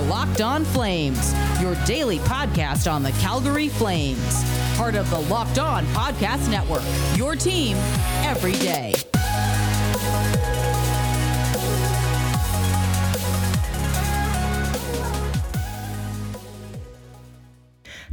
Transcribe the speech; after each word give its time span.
are 0.00 0.08
Locked 0.08 0.40
On 0.40 0.64
Flames, 0.64 1.34
your 1.60 1.74
daily 1.84 2.18
podcast 2.20 2.90
on 2.90 3.02
the 3.02 3.12
Calgary 3.12 3.68
Flames. 3.68 4.44
Part 4.76 4.94
of 4.94 5.08
the 5.10 5.20
Locked 5.20 5.58
On 5.58 5.84
Podcast 5.86 6.50
Network, 6.50 6.82
your 7.16 7.36
team 7.36 7.76
every 8.24 8.52
day. 8.52 8.94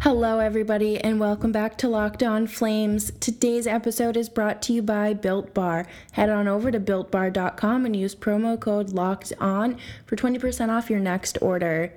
Hello, 0.01 0.37
everybody, 0.37 0.99
and 0.99 1.19
welcome 1.19 1.51
back 1.51 1.75
to 1.79 1.89
Locked 1.89 2.21
On 2.21 2.45
Flames. 2.45 3.11
Today's 3.19 3.65
episode 3.65 4.15
is 4.15 4.29
brought 4.29 4.61
to 4.61 4.73
you 4.73 4.83
by 4.83 5.15
Built 5.15 5.55
Bar. 5.55 5.87
Head 6.11 6.29
on 6.29 6.47
over 6.47 6.69
to 6.69 6.79
builtbar.com 6.79 7.83
and 7.83 7.95
use 7.95 8.13
promo 8.13 8.59
code 8.59 8.91
Locked 8.91 9.33
On 9.39 9.75
for 10.05 10.15
20% 10.15 10.69
off 10.69 10.91
your 10.91 10.99
next 10.99 11.39
order. 11.41 11.91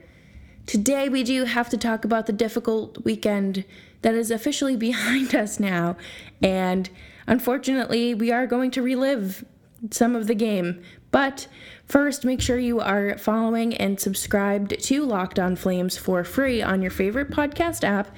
Today, 0.65 1.10
we 1.10 1.23
do 1.23 1.45
have 1.45 1.69
to 1.69 1.77
talk 1.77 2.07
about 2.07 2.24
the 2.24 2.33
difficult 2.33 3.05
weekend 3.05 3.66
that 4.01 4.15
is 4.15 4.30
officially 4.30 4.77
behind 4.79 5.35
us 5.35 5.60
now, 5.60 5.98
and 6.43 6.88
unfortunately, 7.27 8.15
we 8.15 8.32
are 8.32 8.46
going 8.46 8.71
to 8.71 8.80
relive 8.80 9.45
some 9.91 10.16
of 10.16 10.27
the 10.27 10.35
game. 10.35 10.82
But 11.10 11.48
first, 11.84 12.24
make 12.24 12.41
sure 12.41 12.59
you 12.59 12.80
are 12.80 13.18
following 13.18 13.77
and 13.77 13.98
subscribed 13.98 14.80
to 14.84 15.05
Locked 15.05 15.38
On 15.38 15.56
Flames 15.56 15.96
for 15.96 16.23
free 16.24 16.62
on 16.62 16.82
your 16.82 16.91
favorite 16.91 17.30
podcast 17.30 17.82
app, 17.84 18.14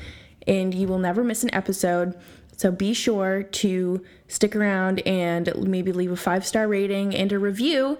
and 0.46 0.74
you 0.74 0.86
will 0.86 0.98
never 0.98 1.24
miss 1.24 1.42
an 1.42 1.54
episode. 1.54 2.18
So 2.56 2.70
be 2.70 2.92
sure 2.92 3.42
to 3.42 4.04
stick 4.28 4.54
around 4.54 5.00
and 5.06 5.52
maybe 5.56 5.92
leave 5.92 6.12
a 6.12 6.16
five 6.16 6.46
star 6.46 6.68
rating 6.68 7.14
and 7.14 7.32
a 7.32 7.38
review 7.38 7.98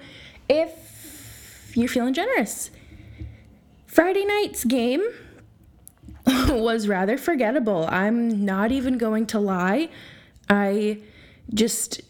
if 0.49 1.73
you're 1.75 1.89
feeling 1.89 2.15
generous. 2.15 2.71
Friday 3.87 4.25
night's 4.25 4.65
game 4.65 5.03
was 6.27 6.87
rather 6.87 7.17
forgettable. 7.17 7.87
I'm 7.91 8.45
not 8.45 8.73
even 8.73 8.99
going 8.99 9.27
to 9.27 9.39
lie. 9.39 9.89
I 10.49 10.99
just 11.53 12.01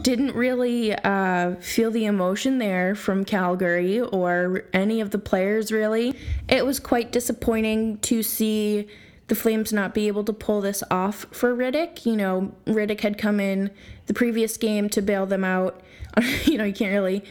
didn't 0.00 0.34
really 0.34 0.94
uh, 0.94 1.56
feel 1.56 1.90
the 1.90 2.06
emotion 2.06 2.58
there 2.58 2.94
from 2.94 3.24
Calgary 3.24 4.00
or 4.00 4.64
any 4.72 5.00
of 5.00 5.10
the 5.10 5.18
players, 5.18 5.70
really. 5.70 6.14
It 6.48 6.64
was 6.64 6.80
quite 6.80 7.12
disappointing 7.12 7.98
to 7.98 8.22
see 8.22 8.88
the 9.28 9.34
Flames 9.34 9.72
not 9.72 9.94
be 9.94 10.08
able 10.08 10.24
to 10.24 10.32
pull 10.32 10.60
this 10.62 10.82
off 10.90 11.26
for 11.30 11.54
Rittich. 11.54 12.06
You 12.06 12.16
know, 12.16 12.52
Rittich 12.66 13.00
had 13.00 13.18
come 13.18 13.38
in 13.38 13.70
the 14.06 14.14
previous 14.14 14.56
game 14.56 14.88
to 14.90 15.02
bail 15.02 15.26
them 15.26 15.44
out. 15.44 15.82
you 16.44 16.56
know, 16.56 16.64
you 16.64 16.72
can't 16.72 16.92
really 16.92 17.22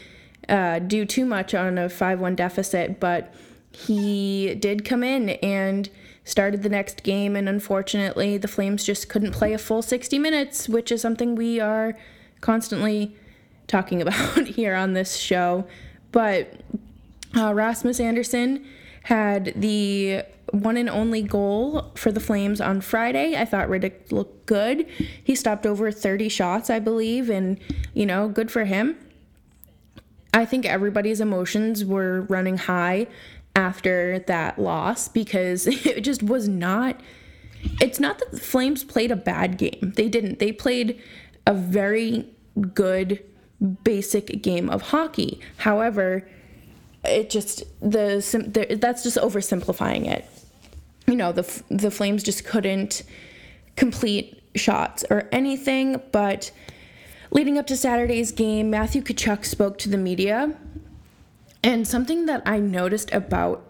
uh, 0.47 0.79
do 0.79 1.05
too 1.05 1.25
much 1.25 1.55
on 1.55 1.77
a 1.77 1.89
5 1.89 2.19
1 2.19 2.35
deficit, 2.35 2.99
but 2.99 3.33
he 3.71 4.55
did 4.55 4.85
come 4.85 5.03
in 5.03 5.29
and 5.29 5.89
started 6.23 6.61
the 6.61 6.69
next 6.69 7.03
game. 7.03 7.35
And 7.35 7.49
unfortunately, 7.49 8.37
the 8.37 8.47
Flames 8.47 8.83
just 8.83 9.09
couldn't 9.09 9.31
play 9.31 9.53
a 9.53 9.57
full 9.57 9.81
60 9.81 10.19
minutes, 10.19 10.69
which 10.69 10.91
is 10.91 11.01
something 11.01 11.35
we 11.35 11.59
are 11.59 11.97
constantly 12.41 13.15
talking 13.67 14.01
about 14.03 14.45
here 14.47 14.75
on 14.75 14.93
this 14.93 15.15
show. 15.15 15.65
But 16.11 16.61
uh, 17.35 17.53
Rasmus 17.53 17.99
Andersson 17.99 18.65
had 19.03 19.53
the 19.55 20.23
one 20.51 20.75
and 20.75 20.89
only 20.89 21.21
goal 21.21 21.91
for 21.95 22.11
the 22.11 22.19
Flames 22.19 22.59
on 22.59 22.81
Friday. 22.81 23.35
I 23.37 23.45
thought 23.45 23.69
Rittich 23.69 24.11
looked 24.11 24.45
good. 24.45 24.85
He 25.23 25.35
stopped 25.35 25.65
over 25.65 25.91
30 25.91 26.29
shots, 26.29 26.69
I 26.69 26.79
believe, 26.79 27.29
and, 27.29 27.59
you 27.93 28.05
know, 28.05 28.27
good 28.27 28.51
for 28.51 28.65
him. 28.65 28.97
I 30.33 30.45
think 30.45 30.65
everybody's 30.65 31.21
emotions 31.21 31.83
were 31.85 32.21
running 32.23 32.57
high 32.57 33.07
after 33.55 34.19
that 34.19 34.59
loss 34.59 35.07
because 35.07 35.67
it 35.85 36.01
just 36.01 36.21
was 36.21 36.47
not. 36.47 36.99
It's 37.79 37.99
not 37.99 38.19
that 38.19 38.31
the 38.31 38.39
Flames 38.39 38.83
played 38.83 39.11
a 39.11 39.15
bad 39.15 39.57
game. 39.57 39.93
They 39.95 40.09
didn't. 40.09 40.39
They 40.39 40.51
played 40.51 41.01
a 41.45 41.53
very 41.53 42.27
good 42.73 43.23
basic 43.83 44.41
game 44.41 44.69
of 44.69 44.81
hockey. 44.81 45.39
However, 45.57 46.27
it 47.03 47.29
just 47.29 47.63
the, 47.81 48.23
the 48.47 48.75
that's 48.75 49.03
just 49.03 49.17
oversimplifying 49.17 50.07
it. 50.07 50.25
You 51.07 51.15
know, 51.15 51.31
the 51.31 51.63
the 51.69 51.91
Flames 51.91 52.23
just 52.23 52.45
couldn't 52.45 53.03
complete 53.75 54.41
shots 54.55 55.03
or 55.09 55.27
anything, 55.31 56.01
but 56.11 56.51
leading 57.31 57.57
up 57.57 57.67
to 57.67 57.77
Saturday's 57.77 58.31
game, 58.31 58.69
Matthew 58.69 59.01
Tkachuk 59.01 59.45
spoke 59.45 59.77
to 59.79 59.89
the 59.89 59.97
media. 59.97 60.55
And 61.63 61.87
something 61.87 62.25
that 62.25 62.41
I 62.45 62.59
noticed 62.59 63.13
about 63.13 63.63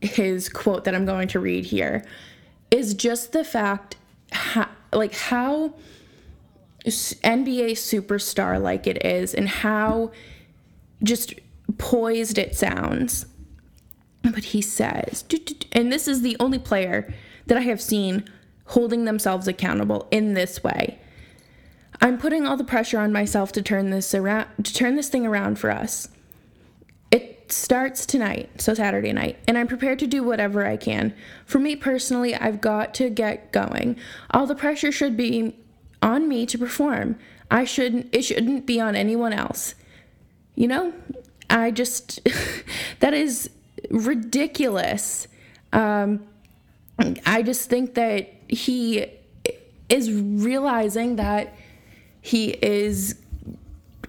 his 0.00 0.48
quote 0.48 0.84
that 0.84 0.94
I'm 0.94 1.04
going 1.04 1.28
to 1.28 1.40
read 1.40 1.66
here 1.66 2.04
is 2.70 2.94
just 2.94 3.32
the 3.32 3.44
fact 3.44 3.96
how, 4.30 4.68
like 4.92 5.14
how 5.14 5.74
NBA 6.84 7.72
superstar 7.72 8.60
like 8.60 8.86
it 8.86 9.04
is 9.04 9.34
and 9.34 9.48
how 9.48 10.10
just 11.02 11.34
poised 11.78 12.38
it 12.38 12.56
sounds. 12.56 13.26
But 14.22 14.44
he 14.44 14.62
says, 14.62 15.24
and 15.72 15.92
this 15.92 16.06
is 16.06 16.22
the 16.22 16.36
only 16.38 16.58
player 16.58 17.12
that 17.46 17.58
I 17.58 17.62
have 17.62 17.80
seen 17.80 18.24
holding 18.66 19.04
themselves 19.04 19.48
accountable 19.48 20.06
in 20.10 20.34
this 20.34 20.62
way. 20.62 20.98
I'm 22.00 22.18
putting 22.18 22.46
all 22.46 22.56
the 22.56 22.64
pressure 22.64 22.98
on 22.98 23.12
myself 23.12 23.52
to 23.52 23.62
turn 23.62 23.90
this 23.90 24.14
around 24.14 24.48
to 24.64 24.74
turn 24.74 24.96
this 24.96 25.08
thing 25.08 25.26
around 25.26 25.58
for 25.58 25.70
us. 25.70 26.08
It 27.10 27.52
starts 27.52 28.06
tonight, 28.06 28.60
so 28.60 28.74
Saturday 28.74 29.12
night, 29.12 29.38
and 29.46 29.58
I'm 29.58 29.68
prepared 29.68 29.98
to 30.00 30.06
do 30.06 30.22
whatever 30.22 30.66
I 30.66 30.76
can. 30.76 31.14
For 31.44 31.58
me 31.58 31.76
personally, 31.76 32.34
I've 32.34 32.60
got 32.60 32.94
to 32.94 33.10
get 33.10 33.52
going. 33.52 33.96
All 34.30 34.46
the 34.46 34.54
pressure 34.54 34.90
should 34.90 35.16
be 35.16 35.54
on 36.02 36.28
me 36.28 36.44
to 36.46 36.58
perform. 36.58 37.18
I 37.50 37.64
shouldn't 37.64 38.08
it 38.12 38.22
shouldn't 38.22 38.66
be 38.66 38.80
on 38.80 38.96
anyone 38.96 39.32
else. 39.32 39.74
You 40.54 40.68
know? 40.68 40.92
I 41.48 41.70
just 41.70 42.20
that 43.00 43.14
is 43.14 43.50
ridiculous. 43.90 45.28
Um 45.72 46.24
I 47.26 47.42
just 47.42 47.68
think 47.68 47.94
that 47.94 48.32
he 48.48 49.06
is 49.88 50.12
realizing 50.12 51.16
that 51.16 51.54
he 52.20 52.50
is 52.50 53.16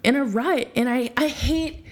in 0.03 0.15
a 0.15 0.23
rut 0.23 0.69
and 0.75 0.89
I 0.89 1.11
I 1.17 1.27
hate 1.27 1.83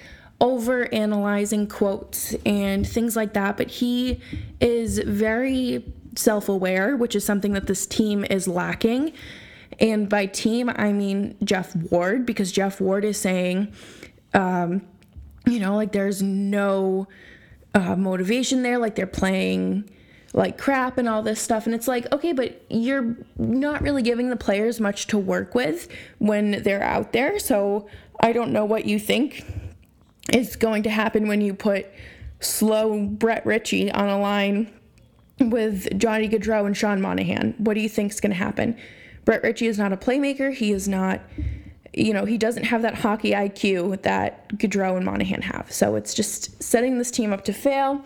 over 0.42 0.92
analyzing 0.94 1.68
quotes 1.68 2.34
and 2.46 2.86
things 2.88 3.16
like 3.16 3.34
that, 3.34 3.56
but 3.58 3.70
he 3.70 4.20
is 4.60 4.98
very 5.00 5.86
self 6.16 6.50
aware, 6.50 6.98
which 6.98 7.16
is 7.16 7.24
something 7.24 7.54
that 7.54 7.68
this 7.68 7.86
team 7.86 8.26
is 8.26 8.48
lacking. 8.48 9.14
And 9.80 10.10
by 10.10 10.26
team, 10.26 10.70
I 10.70 10.92
mean 10.92 11.36
Geoff 11.44 11.76
Ward, 11.76 12.26
because 12.26 12.52
Geoff 12.52 12.80
Ward 12.82 13.06
is 13.06 13.20
saying, 13.20 13.74
um, 14.34 14.82
you 15.48 15.60
know, 15.60 15.76
like 15.76 15.92
there's 15.92 16.22
no 16.22 17.08
uh, 17.74 17.96
motivation 17.96 18.64
there, 18.64 18.78
like 18.78 18.96
they're 18.96 19.08
playing 19.08 19.90
like 20.34 20.58
crap 20.58 20.98
and 20.98 21.10
all 21.10 21.22
this 21.22 21.42
stuff. 21.42 21.66
And 21.66 21.76
it's 21.76 21.88
like, 21.88 22.12
okay, 22.12 22.32
but 22.32 22.62
you're 22.70 23.18
not 23.38 23.82
really 23.82 24.02
giving 24.02 24.30
the 24.30 24.36
players 24.36 24.80
much 24.80 25.08
to 25.08 25.18
work 25.18 25.56
with 25.56 25.88
when 26.20 26.64
they're 26.64 26.84
out 26.84 27.12
there. 27.12 27.40
So 27.40 27.88
I 28.20 28.32
don't 28.32 28.52
know 28.52 28.66
what 28.66 28.86
you 28.86 29.00
think 29.00 29.44
is 30.32 30.56
going 30.56 30.84
to 30.84 30.90
happen 30.90 31.28
when 31.28 31.42
you 31.42 31.54
put 31.54 31.88
slow 32.40 33.06
Brett 33.06 33.46
Ritchie 33.46 33.92
on 33.92 34.08
a 34.08 34.20
line 34.20 34.72
with 35.40 35.98
Johnny 35.98 36.30
Gaudreau 36.30 36.66
and 36.66 36.78
Sean 36.78 37.02
Monahan. 37.02 37.56
What 37.58 37.74
do 37.74 37.82
you 37.82 37.90
think 37.90 38.12
is 38.12 38.22
going 38.22 38.32
to 38.32 38.38
happen? 38.38 38.78
Brett 39.26 39.44
Ritchie 39.44 39.68
is 39.68 39.78
not 39.78 39.94
a 39.94 39.98
playmaker. 39.98 40.54
He 40.54 40.72
is 40.72 40.88
not, 40.88 41.22
you 41.94 42.14
know, 42.14 42.26
he 42.26 42.38
doesn't 42.38 42.64
have 42.64 42.82
that 42.82 42.96
hockey 42.96 43.32
IQ 43.32 44.02
that 44.04 44.50
Gaudreau 44.50 44.98
and 44.98 45.06
Monahan 45.06 45.42
have. 45.42 45.72
So 45.72 45.96
it's 45.96 46.14
just 46.14 46.62
setting 46.62 46.98
this 46.98 47.12
team 47.12 47.32
up 47.32 47.44
to 47.46 47.54
fail. 47.54 48.04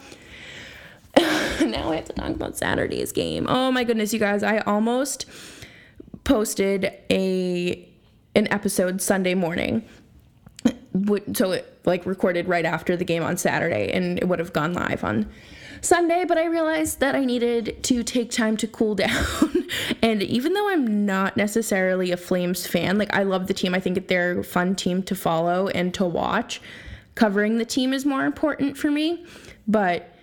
now 1.17 1.91
I 1.91 1.95
have 1.95 2.05
to 2.05 2.13
talk 2.13 2.31
about 2.31 2.57
Saturday's 2.57 3.11
game. 3.13 3.45
Oh 3.47 3.71
my 3.71 3.85
goodness, 3.85 4.11
you 4.11 4.19
guys! 4.19 4.43
I 4.43 4.57
almost 4.59 5.25
posted 6.25 6.91
a 7.09 7.87
an 8.35 8.51
episode 8.51 9.01
Sunday 9.01 9.33
morning, 9.33 9.81
so 11.33 11.51
it 11.51 11.79
like 11.85 12.05
recorded 12.05 12.49
right 12.49 12.65
after 12.65 12.97
the 12.97 13.05
game 13.05 13.23
on 13.23 13.37
Saturday, 13.37 13.91
and 13.93 14.19
it 14.19 14.27
would 14.27 14.39
have 14.39 14.51
gone 14.51 14.73
live 14.73 15.05
on 15.05 15.29
Sunday, 15.81 16.25
but 16.25 16.37
I 16.37 16.45
realized 16.45 16.99
that 16.99 17.15
I 17.15 17.25
needed 17.25 17.83
to 17.83 18.03
take 18.03 18.31
time 18.31 18.57
to 18.57 18.67
cool 18.67 18.95
down. 18.95 19.67
and 20.01 20.23
even 20.23 20.53
though 20.53 20.69
I'm 20.69 21.05
not 21.05 21.37
necessarily 21.37 22.11
a 22.11 22.17
Flames 22.17 22.67
fan, 22.67 22.97
like 22.97 23.13
I 23.13 23.23
love 23.23 23.47
the 23.47 23.53
team, 23.53 23.73
I 23.73 23.79
think 23.79 24.07
they're 24.07 24.39
a 24.39 24.43
fun 24.43 24.75
team 24.75 25.03
to 25.03 25.15
follow 25.15 25.67
and 25.69 25.93
to 25.95 26.05
watch. 26.05 26.61
Covering 27.15 27.57
the 27.57 27.65
team 27.65 27.93
is 27.93 28.05
more 28.05 28.25
important 28.25 28.77
for 28.77 28.91
me, 28.91 29.25
but 29.67 30.13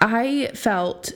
I 0.00 0.50
felt 0.54 1.12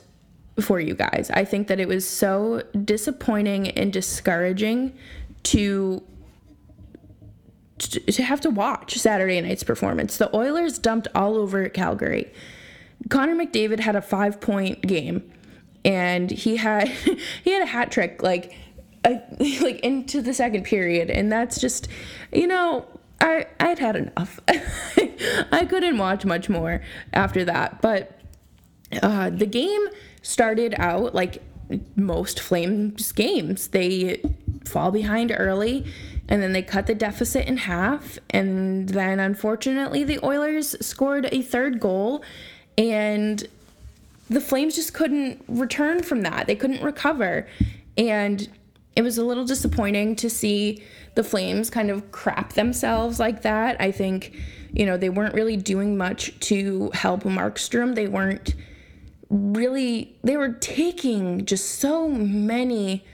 for 0.60 0.80
you 0.80 0.94
guys. 0.94 1.30
I 1.32 1.44
think 1.44 1.68
that 1.68 1.80
it 1.80 1.88
was 1.88 2.06
so 2.06 2.62
disappointing 2.84 3.68
and 3.70 3.92
discouraging 3.92 4.96
to 5.44 6.02
to 7.78 8.22
have 8.24 8.40
to 8.40 8.50
watch 8.50 8.96
Saturday 8.98 9.40
night's 9.40 9.62
performance. 9.62 10.16
The 10.16 10.34
Oilers 10.36 10.80
dumped 10.80 11.06
all 11.14 11.36
over 11.36 11.68
Calgary. 11.68 12.32
Connor 13.08 13.34
McDavid 13.34 13.80
had 13.80 13.96
a 13.96 14.02
five 14.02 14.40
point 14.40 14.82
game, 14.82 15.30
and 15.84 16.30
he 16.30 16.56
had 16.56 16.88
he 17.44 17.52
had 17.52 17.62
a 17.62 17.66
hat 17.66 17.90
trick 17.90 18.22
like 18.22 18.54
like 19.04 19.80
into 19.80 20.22
the 20.22 20.34
second 20.34 20.64
period, 20.64 21.10
and 21.10 21.30
that's 21.30 21.60
just 21.60 21.88
you 22.32 22.46
know 22.46 22.86
I 23.20 23.46
I'd 23.60 23.78
had 23.78 23.96
enough. 23.96 24.40
I 25.52 25.66
couldn't 25.68 25.98
watch 25.98 26.24
much 26.24 26.48
more 26.48 26.82
after 27.12 27.44
that, 27.44 27.80
but 27.80 28.20
uh, 29.02 29.30
the 29.30 29.46
game 29.46 29.86
started 30.22 30.74
out 30.78 31.14
like 31.14 31.42
most 31.96 32.40
Flames 32.40 33.12
games. 33.12 33.68
They 33.68 34.22
fall 34.64 34.90
behind 34.90 35.34
early 35.36 35.86
and 36.28 36.42
then 36.42 36.52
they 36.52 36.62
cut 36.62 36.86
the 36.86 36.94
deficit 36.94 37.46
in 37.46 37.56
half. 37.56 38.18
And 38.30 38.88
then 38.90 39.18
unfortunately, 39.18 40.04
the 40.04 40.20
Oilers 40.22 40.76
scored 40.84 41.28
a 41.32 41.42
third 41.42 41.80
goal 41.80 42.22
and 42.78 43.46
the 44.30 44.40
Flames 44.40 44.76
just 44.76 44.94
couldn't 44.94 45.44
return 45.48 46.02
from 46.02 46.22
that. 46.22 46.46
They 46.46 46.54
couldn't 46.54 46.82
recover. 46.82 47.48
And 47.96 48.48
it 48.94 49.02
was 49.02 49.18
a 49.18 49.24
little 49.24 49.44
disappointing 49.44 50.16
to 50.16 50.30
see 50.30 50.82
the 51.14 51.24
Flames 51.24 51.70
kind 51.70 51.90
of 51.90 52.12
crap 52.12 52.52
themselves 52.52 53.18
like 53.18 53.42
that. 53.42 53.80
I 53.80 53.90
think, 53.90 54.36
you 54.72 54.86
know, 54.86 54.96
they 54.96 55.10
weren't 55.10 55.34
really 55.34 55.56
doing 55.56 55.96
much 55.96 56.38
to 56.40 56.90
help 56.94 57.24
Markstrom. 57.24 57.94
They 57.94 58.06
weren't 58.06 58.54
really, 59.28 60.16
they 60.22 60.36
were 60.36 60.52
taking 60.52 61.44
just 61.44 61.80
so 61.80 62.08
many 62.08 63.04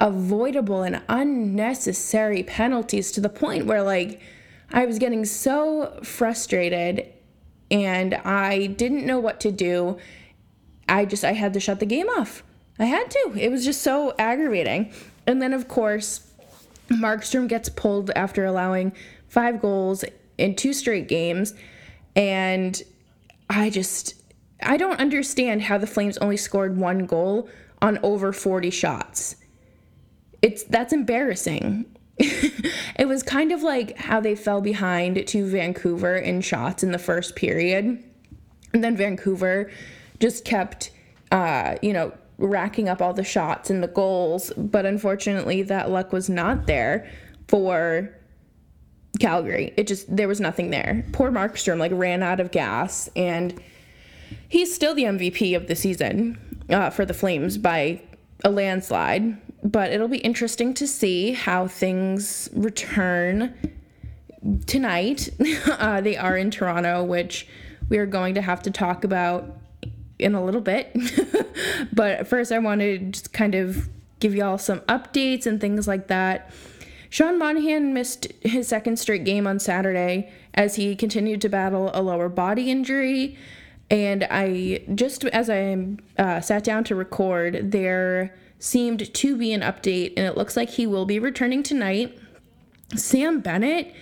avoidable 0.00 0.82
and 0.82 1.00
unnecessary 1.08 2.42
penalties 2.42 3.12
to 3.12 3.20
the 3.20 3.28
point 3.28 3.66
where, 3.66 3.82
like, 3.82 4.20
I 4.72 4.86
was 4.86 4.98
getting 4.98 5.24
so 5.24 6.00
frustrated 6.02 7.06
and 7.72 8.14
I 8.14 8.66
didn't 8.66 9.06
know 9.06 9.18
what 9.18 9.40
to 9.40 9.50
do. 9.50 9.96
I 10.88 11.06
just, 11.06 11.24
I 11.24 11.32
had 11.32 11.54
to 11.54 11.60
shut 11.60 11.80
the 11.80 11.86
game 11.86 12.08
off. 12.10 12.44
I 12.78 12.84
had 12.84 13.10
to. 13.10 13.32
It 13.36 13.50
was 13.50 13.64
just 13.64 13.80
so 13.80 14.14
aggravating. 14.18 14.92
And 15.26 15.40
then, 15.40 15.54
of 15.54 15.68
course, 15.68 16.30
Markstrom 16.88 17.48
gets 17.48 17.70
pulled 17.70 18.10
after 18.10 18.44
allowing 18.44 18.92
five 19.28 19.60
goals 19.60 20.04
in 20.36 20.54
two 20.54 20.74
straight 20.74 21.08
games. 21.08 21.54
And 22.14 22.80
I 23.48 23.70
just, 23.70 24.22
I 24.62 24.76
don't 24.76 25.00
understand 25.00 25.62
how 25.62 25.78
the 25.78 25.86
Flames 25.86 26.18
only 26.18 26.36
scored 26.36 26.76
one 26.76 27.06
goal 27.06 27.48
on 27.80 27.98
over 28.02 28.32
40 28.32 28.68
shots. 28.70 29.36
It's 30.42 30.64
that's 30.64 30.92
embarrassing. 30.92 31.86
it 32.98 33.08
was 33.08 33.22
kind 33.22 33.52
of 33.52 33.62
like 33.62 33.96
how 33.98 34.20
they 34.20 34.34
fell 34.34 34.60
behind 34.60 35.26
to 35.26 35.46
Vancouver 35.46 36.16
in 36.16 36.40
shots 36.40 36.82
in 36.82 36.92
the 36.92 36.98
first 36.98 37.36
period. 37.36 38.02
And 38.72 38.82
then 38.82 38.96
Vancouver 38.96 39.70
just 40.18 40.44
kept 40.44 40.90
uh, 41.32 41.76
you 41.80 41.92
know, 41.92 42.12
racking 42.38 42.88
up 42.88 43.00
all 43.00 43.14
the 43.14 43.24
shots 43.24 43.70
and 43.70 43.82
the 43.82 43.88
goals, 43.88 44.52
but 44.56 44.84
unfortunately 44.84 45.62
that 45.62 45.90
luck 45.90 46.12
was 46.12 46.28
not 46.28 46.66
there 46.66 47.10
for 47.48 48.14
Calgary. 49.18 49.72
It 49.76 49.86
just 49.86 50.14
there 50.14 50.28
was 50.28 50.40
nothing 50.40 50.70
there. 50.70 51.04
Poor 51.12 51.30
Markstrom 51.30 51.78
like 51.78 51.92
ran 51.94 52.22
out 52.22 52.38
of 52.38 52.50
gas 52.50 53.08
and 53.16 53.60
he's 54.48 54.74
still 54.74 54.94
the 54.94 55.04
MVP 55.04 55.56
of 55.56 55.68
the 55.68 55.74
season 55.74 56.38
uh, 56.68 56.90
for 56.90 57.06
the 57.06 57.14
Flames 57.14 57.56
by 57.56 58.02
a 58.44 58.50
landslide. 58.50 59.36
But 59.62 59.92
it'll 59.92 60.08
be 60.08 60.18
interesting 60.18 60.74
to 60.74 60.86
see 60.86 61.32
how 61.32 61.68
things 61.68 62.48
return 62.52 63.54
tonight. 64.66 65.28
uh, 65.66 66.00
they 66.00 66.16
are 66.16 66.36
in 66.36 66.50
Toronto, 66.50 67.04
which 67.04 67.46
we 67.88 67.98
are 67.98 68.06
going 68.06 68.34
to 68.34 68.42
have 68.42 68.62
to 68.62 68.70
talk 68.70 69.04
about 69.04 69.56
in 70.18 70.34
a 70.34 70.44
little 70.44 70.60
bit. 70.60 70.96
but 71.92 72.26
first, 72.26 72.52
I 72.52 72.58
want 72.58 72.80
to 72.80 72.98
just 72.98 73.32
kind 73.32 73.54
of 73.54 73.88
give 74.20 74.34
y'all 74.34 74.58
some 74.58 74.80
updates 74.80 75.46
and 75.46 75.60
things 75.60 75.86
like 75.86 76.08
that. 76.08 76.50
Sean 77.10 77.38
Monahan 77.38 77.92
missed 77.92 78.28
his 78.40 78.68
second 78.68 78.98
straight 78.98 79.24
game 79.24 79.46
on 79.46 79.58
Saturday 79.58 80.32
as 80.54 80.76
he 80.76 80.96
continued 80.96 81.40
to 81.42 81.48
battle 81.48 81.90
a 81.92 82.00
lower 82.00 82.28
body 82.28 82.70
injury. 82.70 83.36
And 83.90 84.26
I 84.30 84.82
just 84.94 85.24
as 85.26 85.50
I 85.50 85.76
uh, 86.16 86.40
sat 86.40 86.64
down 86.64 86.84
to 86.84 86.94
record, 86.94 87.72
there 87.72 88.34
seemed 88.62 89.12
to 89.12 89.36
be 89.36 89.52
an 89.52 89.60
update, 89.60 90.12
and 90.16 90.24
it 90.24 90.36
looks 90.36 90.56
like 90.56 90.70
he 90.70 90.86
will 90.86 91.04
be 91.04 91.18
returning 91.18 91.64
tonight. 91.64 92.16
Sam 92.94 93.40
Bennett 93.40 93.92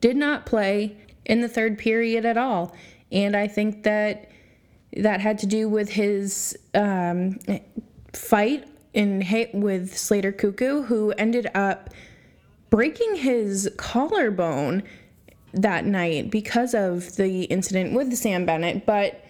did 0.00 0.16
not 0.16 0.46
play 0.46 0.96
in 1.24 1.42
the 1.42 1.48
third 1.48 1.78
period 1.78 2.24
at 2.24 2.36
all, 2.36 2.74
and 3.12 3.36
I 3.36 3.46
think 3.46 3.84
that 3.84 4.28
that 4.96 5.20
had 5.20 5.38
to 5.38 5.46
do 5.46 5.68
with 5.68 5.90
his 5.90 6.58
um, 6.74 7.38
fight 8.12 8.66
in 8.94 9.20
hit 9.20 9.54
with 9.54 9.96
Slater 9.96 10.32
Koekkoek, 10.32 10.86
who 10.86 11.12
ended 11.12 11.48
up 11.54 11.90
breaking 12.68 13.14
his 13.14 13.70
collarbone 13.76 14.82
that 15.54 15.84
night 15.84 16.32
because 16.32 16.74
of 16.74 17.14
the 17.14 17.44
incident 17.44 17.94
with 17.94 18.12
Sam 18.16 18.44
Bennett. 18.44 18.86
But 18.86 19.24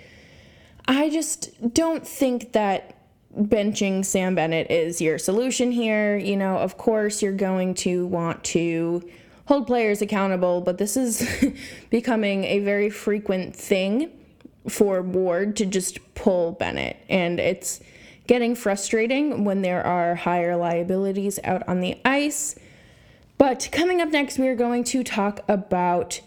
I 0.89 1.11
just 1.11 1.75
don't 1.75 2.07
think 2.07 2.53
that 2.53 2.97
benching 3.37 4.05
Sam 4.05 4.35
Bennett 4.35 4.71
is 4.71 5.01
your 5.01 5.19
solution 5.19 5.73
here. 5.73 6.17
You 6.17 6.37
know, 6.37 6.57
of 6.59 6.77
course, 6.77 7.23
you're 7.23 7.33
going 7.33 7.75
to 7.75 8.07
want 8.07 8.43
to 8.45 9.09
hold 9.47 9.67
players 9.67 10.03
accountable, 10.03 10.61
but 10.61 10.79
this 10.79 10.97
is 10.97 11.29
becoming 11.91 12.45
a 12.45 12.61
very 12.61 12.91
frequent 12.91 13.55
thing 13.55 14.11
for 14.69 15.03
Ward 15.03 15.57
to 15.57 15.67
just 15.67 16.15
pull 16.15 16.53
Bennett. 16.53 16.97
And 17.09 17.41
it's 17.41 17.81
getting 18.27 18.55
frustrating 18.55 19.45
when 19.45 19.63
there 19.63 19.85
are 19.85 20.15
higher 20.15 20.57
liabilities 20.57 21.41
out 21.43 21.67
on 21.67 21.81
the 21.81 21.99
ice. 22.05 22.55
But 23.39 23.69
coming 23.73 24.01
up 24.01 24.11
next, 24.11 24.39
we 24.39 24.49
are 24.49 24.55
going 24.55 24.85
to 24.85 25.03
talk 25.03 25.41
about 25.49 26.21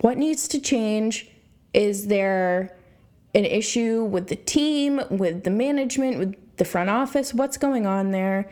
what 0.00 0.18
needs 0.18 0.46
to 0.48 0.60
change. 0.60 1.28
Is 1.72 2.06
there 2.06 2.76
an 3.34 3.44
issue 3.44 4.04
with 4.04 4.28
the 4.28 4.36
team, 4.36 5.00
with 5.10 5.44
the 5.44 5.50
management, 5.50 6.18
with 6.18 6.56
the 6.56 6.64
front 6.64 6.90
office? 6.90 7.32
What's 7.32 7.56
going 7.56 7.86
on 7.86 8.10
there? 8.10 8.50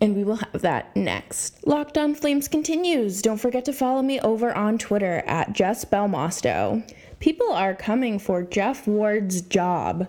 And 0.00 0.14
we 0.14 0.22
will 0.22 0.36
have 0.36 0.62
that 0.62 0.94
next. 0.94 1.66
Locked 1.66 1.98
on 1.98 2.14
Flames 2.14 2.46
continues. 2.46 3.20
Don't 3.20 3.38
forget 3.38 3.64
to 3.64 3.72
follow 3.72 4.00
me 4.02 4.20
over 4.20 4.56
on 4.56 4.78
Twitter 4.78 5.24
at 5.26 5.52
Jess 5.52 5.84
Belmosto 5.84 6.84
people 7.20 7.52
are 7.52 7.74
coming 7.74 8.18
for 8.18 8.42
Geoff 8.42 8.86
Ward's 8.86 9.40
job 9.42 10.08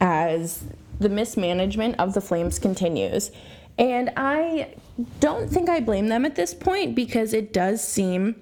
as 0.00 0.64
the 0.98 1.08
mismanagement 1.08 1.96
of 1.98 2.14
the 2.14 2.20
Flames 2.20 2.58
continues. 2.58 3.30
And 3.78 4.10
I 4.16 4.74
don't 5.20 5.50
think 5.50 5.68
I 5.68 5.80
blame 5.80 6.08
them 6.08 6.24
at 6.24 6.36
this 6.36 6.54
point 6.54 6.94
because 6.94 7.34
it 7.34 7.52
does 7.52 7.86
seem 7.86 8.36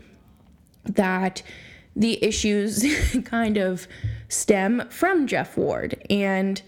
that 0.85 1.43
the 1.97 2.23
issues 2.23 2.85
kind 3.25 3.57
of 3.57 3.89
stem 4.35 4.89
from 4.91 5.27
Geoff 5.27 5.57
Ward. 5.57 6.05
And 6.11 6.61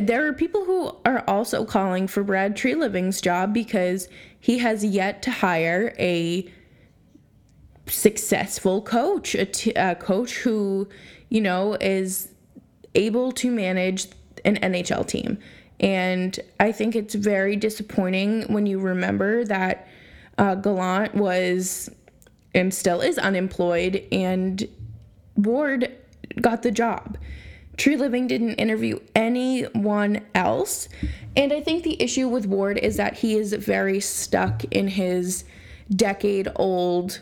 there 0.00 0.26
are 0.26 0.32
people 0.32 0.64
who 0.64 0.96
are 1.04 1.24
also 1.26 1.64
calling 1.64 2.06
for 2.06 2.22
Brad 2.22 2.56
Treliving's 2.56 3.20
job 3.20 3.54
because 3.54 4.08
he 4.40 4.58
has 4.58 4.84
yet 4.84 5.22
to 5.22 5.30
hire 5.30 5.94
a 5.98 6.50
successful 7.86 8.82
coach, 8.82 9.34
a, 9.34 9.46
t- 9.46 9.72
a 9.72 9.94
coach 9.94 10.38
who, 10.38 10.88
you 11.28 11.40
know, 11.40 11.74
is 11.74 12.32
able 12.94 13.32
to 13.32 13.50
manage 13.50 14.08
an 14.44 14.56
NHL 14.56 15.06
team. 15.06 15.38
And 15.80 16.38
I 16.58 16.72
think 16.72 16.96
it's 16.96 17.14
very 17.14 17.56
disappointing 17.56 18.52
when 18.52 18.66
you 18.66 18.80
remember 18.80 19.44
that 19.44 19.86
uh, 20.36 20.54
Gallant 20.56 21.14
was 21.14 21.90
and 22.54 22.72
still 22.72 23.00
is 23.00 23.18
unemployed, 23.18 24.04
and 24.10 24.66
Ward 25.36 25.92
got 26.42 26.62
the 26.62 26.70
job. 26.70 27.18
Treliving 27.76 28.26
didn't 28.26 28.54
interview 28.54 28.98
anyone 29.14 30.22
else. 30.34 30.88
And 31.36 31.52
I 31.52 31.60
think 31.60 31.84
the 31.84 32.02
issue 32.02 32.26
with 32.28 32.46
Ward 32.46 32.76
is 32.78 32.96
that 32.96 33.18
he 33.18 33.36
is 33.36 33.52
very 33.52 34.00
stuck 34.00 34.64
in 34.72 34.88
his 34.88 35.44
decade 35.94 36.48
old 36.56 37.20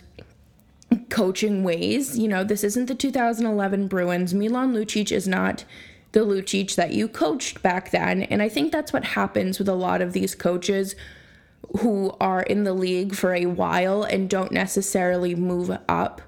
coaching 1.10 1.62
ways. 1.62 2.18
You 2.18 2.28
know, 2.28 2.42
this 2.42 2.64
isn't 2.64 2.86
the 2.86 2.94
2011 2.94 3.86
Bruins. 3.88 4.32
Milan 4.32 4.72
Lucic 4.72 5.12
is 5.12 5.28
not 5.28 5.64
the 6.12 6.20
Lucic 6.20 6.74
that 6.76 6.92
you 6.92 7.08
coached 7.08 7.62
back 7.62 7.90
then. 7.90 8.22
And 8.22 8.40
I 8.40 8.48
think 8.48 8.72
that's 8.72 8.92
what 8.92 9.04
happens 9.04 9.58
with 9.58 9.68
a 9.68 9.74
lot 9.74 10.00
of 10.00 10.14
these 10.14 10.34
coaches 10.34 10.96
who 11.80 12.16
are 12.20 12.42
in 12.42 12.64
the 12.64 12.72
league 12.72 13.14
for 13.14 13.34
a 13.34 13.46
while 13.46 14.04
and 14.04 14.30
don't 14.30 14.52
necessarily 14.52 15.34
move 15.34 15.76
up 15.88 16.22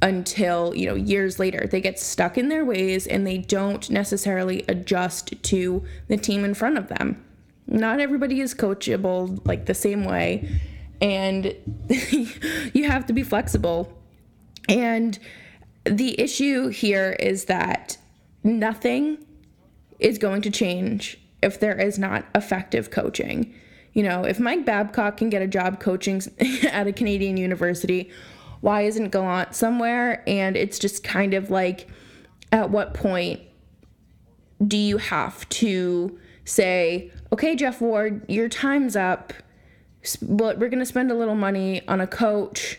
until, 0.00 0.74
you 0.74 0.86
know, 0.86 0.94
years 0.94 1.38
later. 1.38 1.66
They 1.70 1.80
get 1.80 1.98
stuck 1.98 2.36
in 2.36 2.48
their 2.48 2.64
ways 2.64 3.06
and 3.06 3.26
they 3.26 3.38
don't 3.38 3.88
necessarily 3.90 4.64
adjust 4.68 5.42
to 5.42 5.84
the 6.08 6.16
team 6.16 6.44
in 6.44 6.54
front 6.54 6.78
of 6.78 6.88
them. 6.88 7.24
Not 7.66 8.00
everybody 8.00 8.40
is 8.40 8.54
coachable 8.54 9.40
like 9.46 9.66
the 9.66 9.74
same 9.74 10.04
way 10.04 10.60
and 11.02 11.54
you 12.72 12.88
have 12.88 13.06
to 13.06 13.12
be 13.12 13.24
flexible. 13.24 13.92
And 14.68 15.18
the 15.84 16.18
issue 16.20 16.68
here 16.68 17.16
is 17.18 17.46
that 17.46 17.98
nothing 18.44 19.18
is 19.98 20.18
going 20.18 20.42
to 20.42 20.50
change 20.50 21.18
if 21.42 21.58
there 21.58 21.78
is 21.78 21.98
not 21.98 22.24
effective 22.34 22.90
coaching. 22.90 23.52
You 23.92 24.04
know, 24.04 24.24
if 24.24 24.38
Mike 24.38 24.64
Babcock 24.64 25.16
can 25.16 25.28
get 25.28 25.42
a 25.42 25.46
job 25.46 25.80
coaching 25.80 26.22
at 26.70 26.86
a 26.86 26.92
Canadian 26.92 27.36
university, 27.36 28.10
why 28.62 28.82
isn't 28.82 29.10
Gallant 29.10 29.54
somewhere? 29.54 30.22
And 30.26 30.56
it's 30.56 30.78
just 30.78 31.04
kind 31.04 31.34
of 31.34 31.50
like, 31.50 31.88
at 32.50 32.70
what 32.70 32.94
point 32.94 33.40
do 34.66 34.76
you 34.76 34.96
have 34.96 35.48
to 35.50 36.18
say, 36.44 37.10
okay, 37.32 37.54
Geoff 37.54 37.80
Ward, 37.80 38.24
your 38.28 38.48
time's 38.48 38.96
up. 38.96 39.32
But 40.20 40.58
we're 40.58 40.68
going 40.68 40.80
to 40.80 40.86
spend 40.86 41.10
a 41.10 41.14
little 41.14 41.34
money 41.34 41.86
on 41.86 42.00
a 42.00 42.06
coach 42.06 42.78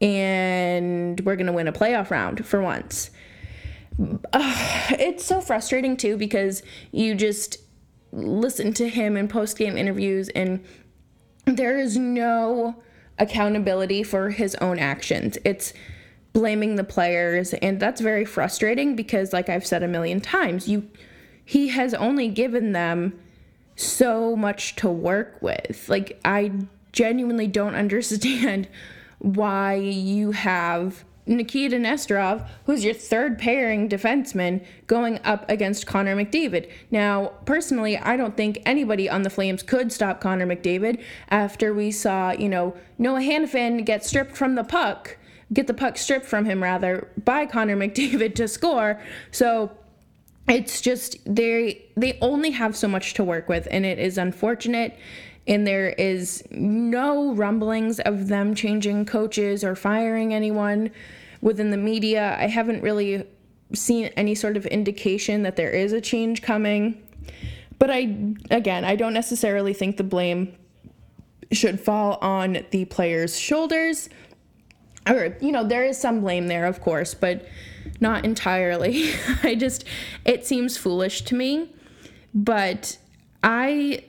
and 0.00 1.20
we're 1.20 1.36
going 1.36 1.46
to 1.46 1.52
win 1.52 1.68
a 1.68 1.72
playoff 1.72 2.10
round 2.10 2.46
for 2.46 2.62
once. 2.62 3.10
It's 3.98 5.24
so 5.24 5.40
frustrating 5.40 5.96
too 5.96 6.16
because 6.16 6.62
you 6.90 7.14
just 7.14 7.58
listen 8.12 8.72
to 8.74 8.88
him 8.88 9.16
in 9.16 9.28
post 9.28 9.56
game 9.56 9.76
interviews 9.76 10.28
and 10.30 10.64
there 11.46 11.78
is 11.78 11.96
no 11.96 12.82
accountability 13.18 14.02
for 14.02 14.30
his 14.30 14.54
own 14.56 14.78
actions. 14.78 15.38
It's 15.44 15.72
blaming 16.32 16.74
the 16.74 16.84
players 16.84 17.54
and 17.54 17.78
that's 17.78 18.00
very 18.00 18.24
frustrating 18.24 18.96
because 18.96 19.32
like 19.32 19.48
I've 19.48 19.66
said 19.66 19.82
a 19.82 19.88
million 19.88 20.20
times, 20.20 20.68
you 20.68 20.88
he 21.44 21.68
has 21.68 21.92
only 21.94 22.28
given 22.28 22.72
them 22.72 23.18
so 23.76 24.34
much 24.34 24.76
to 24.76 24.88
work 24.88 25.36
with. 25.40 25.88
Like 25.88 26.20
I 26.24 26.52
genuinely 26.92 27.46
don't 27.46 27.74
understand 27.76 28.68
why 29.18 29.74
you 29.74 30.32
have 30.32 31.04
Nikita 31.26 31.76
Nesterov, 31.76 32.46
who's 32.66 32.84
your 32.84 32.94
third 32.94 33.38
pairing 33.38 33.88
defenseman, 33.88 34.64
going 34.86 35.20
up 35.24 35.48
against 35.48 35.86
Connor 35.86 36.16
McDavid. 36.16 36.70
Now, 36.90 37.32
personally, 37.44 37.96
I 37.96 38.16
don't 38.16 38.36
think 38.36 38.60
anybody 38.66 39.08
on 39.08 39.22
the 39.22 39.30
Flames 39.30 39.62
could 39.62 39.92
stop 39.92 40.20
Connor 40.20 40.46
McDavid 40.46 41.00
after 41.30 41.72
we 41.72 41.90
saw, 41.90 42.32
you 42.32 42.48
know, 42.48 42.76
Noah 42.98 43.20
Hanifin 43.20 43.84
get 43.84 44.04
stripped 44.04 44.36
from 44.36 44.54
the 44.54 44.64
puck, 44.64 45.16
get 45.52 45.66
the 45.66 45.74
puck 45.74 45.96
stripped 45.96 46.26
from 46.26 46.44
him, 46.44 46.62
rather, 46.62 47.08
by 47.24 47.46
Connor 47.46 47.76
McDavid 47.78 48.34
to 48.34 48.46
score. 48.48 49.00
So, 49.30 49.70
it's 50.48 50.80
just 50.80 51.16
they 51.24 51.86
they 51.96 52.18
only 52.20 52.50
have 52.50 52.76
so 52.76 52.86
much 52.86 53.14
to 53.14 53.24
work 53.24 53.48
with 53.48 53.66
and 53.70 53.86
it 53.86 53.98
is 53.98 54.18
unfortunate 54.18 54.96
and 55.46 55.66
there 55.66 55.90
is 55.90 56.42
no 56.50 57.34
rumblings 57.34 58.00
of 58.00 58.28
them 58.28 58.54
changing 58.54 59.04
coaches 59.06 59.62
or 59.62 59.74
firing 59.74 60.32
anyone 60.32 60.90
within 61.40 61.70
the 61.70 61.76
media. 61.76 62.36
I 62.38 62.46
haven't 62.46 62.82
really 62.82 63.26
seen 63.74 64.06
any 64.16 64.34
sort 64.34 64.56
of 64.56 64.64
indication 64.66 65.42
that 65.42 65.56
there 65.56 65.70
is 65.70 65.92
a 65.92 66.00
change 66.00 66.40
coming. 66.40 67.02
But 67.78 67.90
I, 67.90 68.34
again, 68.50 68.84
I 68.84 68.96
don't 68.96 69.12
necessarily 69.12 69.74
think 69.74 69.98
the 69.98 70.04
blame 70.04 70.56
should 71.52 71.78
fall 71.78 72.18
on 72.22 72.64
the 72.70 72.86
players' 72.86 73.38
shoulders. 73.38 74.08
Or, 75.06 75.36
you 75.40 75.52
know, 75.52 75.64
there 75.64 75.84
is 75.84 76.00
some 76.00 76.22
blame 76.22 76.46
there, 76.46 76.64
of 76.64 76.80
course, 76.80 77.12
but 77.12 77.46
not 78.00 78.24
entirely. 78.24 79.12
I 79.42 79.54
just, 79.54 79.84
it 80.24 80.46
seems 80.46 80.76
foolish 80.76 81.22
to 81.22 81.34
me. 81.34 81.70
But 82.34 82.98
I 83.42 84.04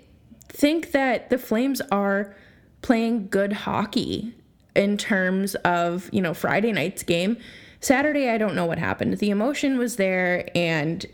think 0.48 0.92
that 0.92 1.30
the 1.30 1.38
Flames 1.38 1.82
are 1.92 2.36
playing 2.82 3.28
good 3.30 3.54
hockey 3.54 4.34
in 4.76 4.98
terms 4.98 5.56
of, 5.56 6.10
you 6.12 6.22
know, 6.22 6.34
Friday 6.34 6.72
night's 6.72 7.04
game. 7.04 7.38
Saturday, 7.80 8.30
I 8.30 8.38
don't 8.38 8.56
know 8.56 8.66
what 8.66 8.80
happened. 8.80 9.18
The 9.20 9.30
emotion 9.30 9.78
was 9.78 9.98
there, 9.98 10.50
and 10.56 11.06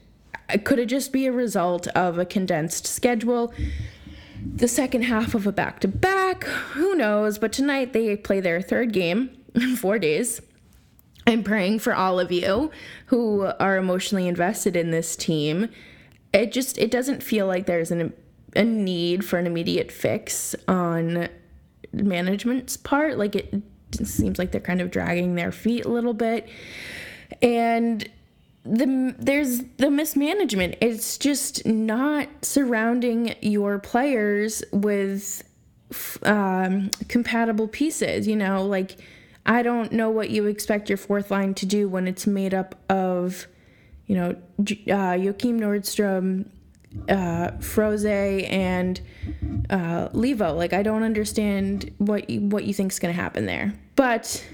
could 0.63 0.79
it 0.79 0.85
just 0.85 1.11
be 1.11 1.25
a 1.25 1.31
result 1.31 1.87
of 1.87 2.17
a 2.17 2.25
condensed 2.25 2.87
schedule? 2.87 3.53
The 4.43 4.67
second 4.67 5.03
half 5.03 5.35
of 5.35 5.45
a 5.45 5.51
back 5.51 5.79
to 5.81 5.87
back? 5.87 6.45
Who 6.45 6.95
knows? 6.95 7.37
But 7.37 7.51
tonight 7.51 7.93
they 7.93 8.15
play 8.15 8.39
their 8.39 8.61
third 8.61 8.93
game 8.93 9.29
in 9.53 9.75
four 9.75 9.99
days. 9.99 10.41
I'm 11.31 11.43
praying 11.43 11.79
for 11.79 11.95
all 11.95 12.19
of 12.19 12.31
you 12.31 12.71
who 13.07 13.51
are 13.59 13.77
emotionally 13.77 14.27
invested 14.27 14.75
in 14.75 14.91
this 14.91 15.15
team. 15.15 15.69
It 16.33 16.51
just 16.51 16.77
it 16.77 16.91
doesn't 16.91 17.23
feel 17.23 17.47
like 17.47 17.65
there's 17.65 17.91
an 17.91 18.13
a 18.55 18.63
need 18.63 19.23
for 19.23 19.39
an 19.39 19.47
immediate 19.47 19.91
fix 19.91 20.55
on 20.67 21.29
management's 21.93 22.77
part. 22.77 23.17
Like 23.17 23.35
it 23.35 23.53
seems 24.03 24.37
like 24.39 24.51
they're 24.51 24.61
kind 24.61 24.81
of 24.81 24.91
dragging 24.91 25.35
their 25.35 25.51
feet 25.51 25.85
a 25.85 25.89
little 25.89 26.13
bit. 26.13 26.47
And 27.41 28.07
the 28.63 29.15
there's 29.17 29.63
the 29.77 29.89
mismanagement. 29.89 30.75
It's 30.81 31.17
just 31.17 31.65
not 31.65 32.27
surrounding 32.41 33.35
your 33.41 33.79
players 33.79 34.63
with 34.71 35.43
um, 36.23 36.91
compatible 37.07 37.67
pieces. 37.67 38.27
You 38.27 38.35
know, 38.35 38.65
like 38.65 38.97
I 39.45 39.63
don't 39.63 39.91
know 39.91 40.09
what 40.09 40.29
you 40.29 40.45
expect 40.45 40.89
your 40.89 40.97
fourth 40.97 41.31
line 41.31 41.53
to 41.55 41.65
do 41.65 41.87
when 41.89 42.07
it's 42.07 42.27
made 42.27 42.53
up 42.53 42.75
of, 42.89 43.47
you 44.05 44.15
know, 44.15 44.29
uh, 44.59 45.15
Joakim 45.17 45.59
Nordstrom, 45.59 46.45
uh, 47.09 47.51
Froese 47.59 48.49
and 48.51 49.01
uh, 49.69 50.09
Leivo. 50.09 50.55
Like 50.55 50.73
I 50.73 50.83
don't 50.83 51.03
understand 51.03 51.93
what 51.97 52.29
you, 52.29 52.41
what 52.41 52.65
you 52.65 52.73
think 52.73 52.91
is 52.91 52.99
going 52.99 53.13
to 53.13 53.19
happen 53.19 53.45
there. 53.45 53.73
But 53.95 54.45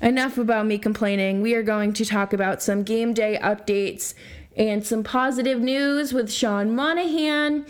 enough 0.00 0.38
about 0.38 0.66
me 0.66 0.78
complaining. 0.78 1.42
We 1.42 1.54
are 1.54 1.62
going 1.62 1.92
to 1.94 2.04
talk 2.04 2.32
about 2.32 2.62
some 2.62 2.82
game 2.82 3.14
day 3.14 3.38
updates 3.42 4.14
and 4.58 4.84
some 4.84 5.04
positive 5.04 5.60
news 5.60 6.12
with 6.12 6.30
Sean 6.30 6.74
Monahan. 6.74 7.64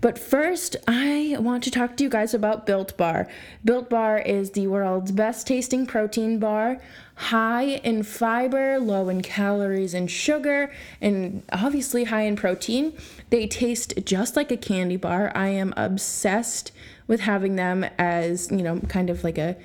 But 0.00 0.18
first, 0.18 0.74
I 0.88 1.36
want 1.38 1.62
to 1.62 1.70
talk 1.70 1.96
to 1.96 2.02
you 2.02 2.10
guys 2.10 2.34
about 2.34 2.66
Built 2.66 2.96
Bar. 2.96 3.28
Built 3.64 3.88
Bar 3.88 4.18
is 4.18 4.50
the 4.50 4.66
world's 4.66 5.12
best 5.12 5.46
tasting 5.46 5.86
protein 5.86 6.40
bar, 6.40 6.80
high 7.14 7.76
in 7.84 8.02
fiber, 8.02 8.80
low 8.80 9.08
in 9.08 9.22
calories 9.22 9.94
and 9.94 10.10
sugar, 10.10 10.72
and 11.00 11.44
obviously 11.52 12.04
high 12.04 12.22
in 12.22 12.34
protein. 12.34 12.94
They 13.30 13.46
taste 13.46 13.94
just 14.04 14.34
like 14.34 14.50
a 14.50 14.56
candy 14.56 14.96
bar. 14.96 15.30
I 15.36 15.48
am 15.48 15.72
obsessed 15.76 16.72
with 17.06 17.20
having 17.20 17.54
them 17.54 17.84
as, 17.96 18.50
you 18.50 18.62
know, 18.62 18.80
kind 18.80 19.08
of 19.08 19.22
like 19.22 19.38
a 19.38 19.56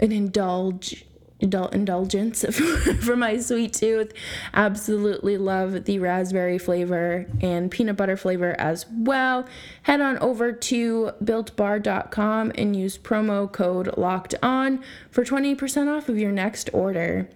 an 0.00 0.12
indulge 0.12 1.06
indulgence 1.40 2.44
for 3.02 3.16
my 3.16 3.38
sweet 3.38 3.72
tooth. 3.72 4.12
Absolutely 4.52 5.36
love 5.36 5.84
the 5.84 5.98
raspberry 5.98 6.58
flavor 6.58 7.26
and 7.40 7.70
peanut 7.70 7.96
butter 7.96 8.16
flavor 8.16 8.54
as 8.58 8.86
well. 8.90 9.46
Head 9.82 10.00
on 10.00 10.18
over 10.18 10.52
to 10.52 11.12
builtbar.com 11.22 12.52
and 12.54 12.76
use 12.76 12.98
promo 12.98 13.50
code 13.50 13.96
locked 13.96 14.34
on 14.42 14.82
for 15.10 15.24
20% 15.24 15.94
off 15.94 16.08
of 16.08 16.18
your 16.18 16.32
next 16.32 16.70
order. 16.72 17.28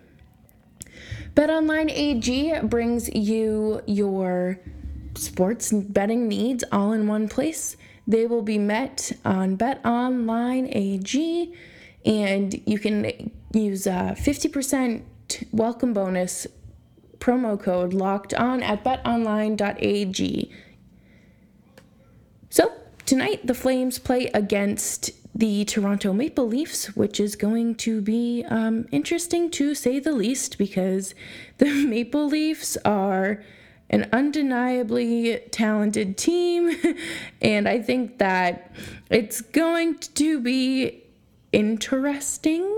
BetOnline 1.35 1.90
AG 1.90 2.61
brings 2.62 3.09
you 3.14 3.81
your 3.87 4.59
sports 5.14 5.73
betting 5.73 6.28
needs 6.28 6.64
all 6.73 6.93
in 6.93 7.07
one 7.07 7.28
place. 7.28 7.76
They 8.07 8.26
will 8.26 8.43
be 8.43 8.59
met 8.59 9.12
on 9.25 9.57
BetOnline 9.59 10.69
AG 10.75 11.55
and 12.05 12.61
you 12.67 12.78
can 12.78 13.31
use 13.52 13.87
a 13.87 14.14
50% 14.19 15.02
welcome 15.52 15.93
bonus 15.93 16.47
promo 17.19 17.61
code 17.61 17.93
locked 17.93 18.35
on 18.35 18.62
at 18.62 18.85
betonline.ag. 18.85 20.52
So, 22.50 22.73
tonight 23.05 23.47
the 23.47 23.55
Flames 23.55 23.99
play 23.99 24.26
against 24.35 25.11
the 25.35 25.64
Toronto 25.64 26.12
Maple 26.12 26.49
Leafs, 26.49 26.97
which 26.97 27.21
is 27.21 27.37
going 27.37 27.76
to 27.76 28.00
be 28.00 28.45
um, 28.49 28.88
interesting 28.90 29.50
to 29.52 29.75
say 29.75 30.00
the 30.00 30.12
least 30.12 30.59
because 30.59 31.14
the 31.59 31.87
Maple 31.87 32.26
Leafs 32.26 32.76
are 32.85 33.43
an 33.90 34.09
undeniably 34.12 35.40
talented 35.50 36.19
team, 36.19 36.76
and 37.40 37.67
I 37.67 37.81
think 37.81 38.19
that 38.19 38.71
it's 39.09 39.40
going 39.40 39.99
to 39.99 40.40
be 40.40 41.05
interesting. 41.52 42.76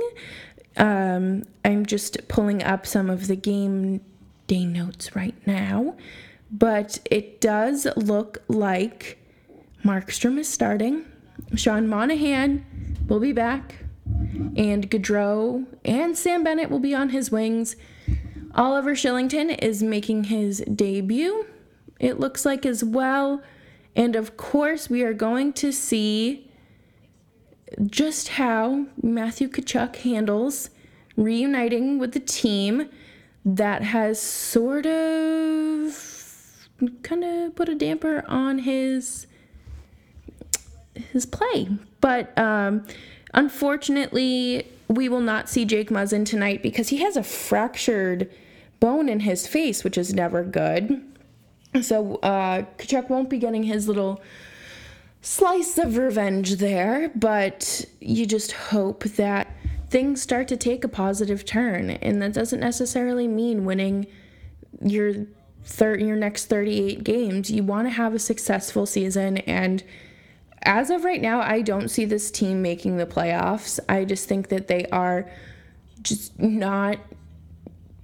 Um, 0.81 1.45
I'm 1.63 1.85
just 1.85 2.27
pulling 2.29 2.63
up 2.63 2.87
some 2.87 3.11
of 3.11 3.27
the 3.27 3.37
game 3.37 4.01
day 4.47 4.65
notes 4.65 5.15
right 5.15 5.35
now, 5.47 5.95
but 6.51 6.99
it 7.11 7.41
does 7.41 7.87
look 7.97 8.43
like 8.49 9.19
Markstrom 9.85 10.39
is 10.39 10.49
starting. 10.49 11.05
Sean 11.55 11.87
Monahan 11.87 12.65
will 13.09 13.21
be 13.21 13.33
back, 13.33 13.85
and 14.57 14.91
Gaudreau 14.91 15.67
and 15.85 16.17
Sam 16.17 16.43
Bennett 16.43 16.71
will 16.71 16.79
be 16.79 16.95
on 16.95 17.11
his 17.11 17.31
wings. 17.31 17.77
Oliver 18.55 18.95
Kylington 18.95 19.63
is 19.63 19.83
making 19.83 20.25
his 20.25 20.61
debut, 20.61 21.47
it 21.99 22.19
looks 22.19 22.47
like 22.47 22.65
as 22.65 22.83
well. 22.83 23.43
And 23.95 24.17
of 24.17 24.39
course, 24.39 24.89
we 24.89 25.03
are 25.03 25.13
going 25.13 25.53
to 25.55 25.73
see 25.73 26.50
just 27.87 28.29
how 28.29 28.87
Matthew 29.03 29.49
Tkachuk 29.49 29.97
handles 29.97 30.71
reuniting 31.17 31.99
with 31.99 32.13
the 32.13 32.21
team. 32.21 32.89
that 33.45 33.83
has 33.83 34.21
sort 34.21 34.87
of 34.87 36.69
kind 37.03 37.25
of 37.25 37.55
put 37.55 37.69
a 37.69 37.75
damper 37.75 38.25
on 38.29 38.59
his 38.61 39.27
his 40.95 41.25
play. 41.25 41.69
But 42.01 42.37
um, 42.39 42.87
unfortunately, 43.33 44.67
we 44.89 45.09
will 45.09 45.21
not 45.21 45.49
see 45.49 45.65
Jake 45.65 45.91
Muzzin 45.91 46.27
tonight 46.27 46.63
because 46.63 46.89
he 46.89 46.99
has 46.99 47.17
a 47.17 47.23
fractured 47.23 48.31
bone 48.81 49.09
in 49.09 49.21
his 49.21 49.47
face, 49.47 49.85
which 49.85 49.97
is 49.97 50.13
never 50.15 50.43
good. 50.43 51.03
So 51.83 52.17
uh, 52.17 52.63
Tkachuk 52.79 53.09
won't 53.09 53.31
be 53.31 53.39
getting 53.39 53.63
his 53.63 53.87
little 53.87 54.21
slice 55.23 55.79
of 55.79 55.97
revenge 55.97 56.57
there, 56.57 57.11
but 57.15 57.85
you 58.01 58.27
just 58.27 58.53
hope 58.53 59.05
that 59.05 59.49
things 59.89 60.23
start 60.23 60.49
to 60.49 60.57
take 60.57 60.85
a 60.85 60.89
positive 60.89 61.45
turn, 61.45 61.91
and 61.91 62.23
that 62.23 62.33
doesn't 62.33 62.61
necessarily 62.61 63.29
mean 63.29 63.65
winning 63.65 64.07
your 64.81 65.27
thir- 65.65 65.99
your 65.99 66.17
next 66.17 66.47
38 66.47 67.05
games. 67.05 67.51
You 67.51 67.63
want 67.65 67.87
to 67.87 67.91
have 67.91 68.15
a 68.15 68.19
successful 68.19 68.87
season 68.87 69.39
and 69.39 69.83
as 70.63 70.91
of 70.91 71.05
right 71.05 71.21
now, 71.21 71.41
I 71.41 71.63
don't 71.63 71.89
see 71.89 72.05
this 72.05 72.31
team 72.31 72.61
making 72.61 72.97
the 72.97 73.07
playoffs. 73.07 73.81
I 73.89 74.05
just 74.05 74.29
think 74.29 74.49
that 74.49 74.69
they 74.69 74.87
are 74.87 75.31
just 76.03 76.39
not 76.39 76.99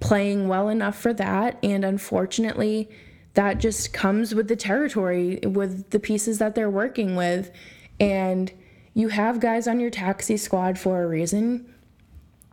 playing 0.00 0.48
well 0.48 0.68
enough 0.68 0.98
for 0.98 1.12
that. 1.14 1.58
And 1.62 1.84
unfortunately, 1.84 2.88
that 3.36 3.58
just 3.58 3.92
comes 3.92 4.34
with 4.34 4.48
the 4.48 4.56
territory, 4.56 5.38
with 5.44 5.90
the 5.90 6.00
pieces 6.00 6.38
that 6.38 6.54
they're 6.54 6.70
working 6.70 7.16
with. 7.16 7.50
And 8.00 8.50
you 8.94 9.08
have 9.08 9.40
guys 9.40 9.68
on 9.68 9.78
your 9.78 9.90
taxi 9.90 10.38
squad 10.38 10.78
for 10.78 11.02
a 11.02 11.06
reason. 11.06 11.72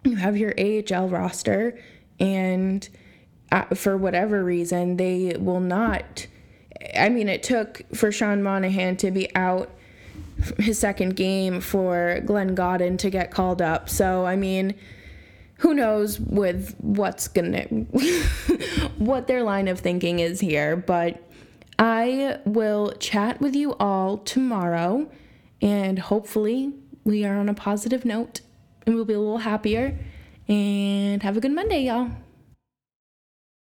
You 0.04 0.18
have 0.18 0.36
your 0.36 0.54
AHL 0.60 1.08
roster, 1.08 1.80
and 2.20 2.88
uh, 3.50 3.64
for 3.74 3.96
whatever 3.96 4.44
reason, 4.44 4.98
they 4.98 5.38
will 5.40 5.62
not. 5.62 6.28
I 6.98 7.08
mean, 7.08 7.30
it 7.30 7.44
took 7.44 7.82
for 7.96 8.12
Sean 8.12 8.44
Monahan 8.44 8.98
to 8.98 9.12
be 9.12 9.34
out 9.36 9.70
his 10.60 10.78
second 10.78 11.16
game 11.16 11.62
for 11.62 12.22
Glenn 12.26 12.56
Gawdin 12.56 12.98
to 12.98 13.10
get 13.10 13.32
called 13.32 13.62
up. 13.62 13.88
So, 13.88 14.26
I 14.26 14.36
mean, 14.36 14.74
who 15.64 15.74
knows 15.74 16.20
with 16.20 16.76
what's 16.82 17.30
gonna 17.30 17.64
what 18.98 19.28
their 19.28 19.44
line 19.44 19.70
of 19.70 19.80
thinking 19.80 20.20
is 20.20 20.42
here, 20.42 20.76
but 20.76 21.24
I 21.80 22.40
will 22.44 22.92
chat 23.00 23.40
with 23.40 23.56
you 23.56 23.74
all 23.80 24.18
tomorrow 24.18 25.10
and 25.62 25.98
hopefully 26.00 26.74
we 27.06 27.24
are 27.24 27.38
on 27.38 27.48
a 27.48 27.54
positive 27.54 28.04
note 28.04 28.42
and 28.86 28.94
we'll 28.94 29.06
be 29.06 29.14
a 29.14 29.20
little 29.20 29.38
happier 29.38 29.98
and 30.50 31.24
have 31.24 31.38
a 31.38 31.40
good 31.40 31.54
Monday, 31.54 31.84
y'all. 31.84 32.10